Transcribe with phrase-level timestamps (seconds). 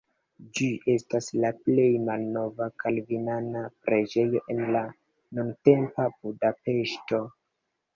[0.59, 4.85] Ĝi estas la plej malnova kalvinana preĝejo en la
[5.43, 7.27] nuntempa Budapeŝto.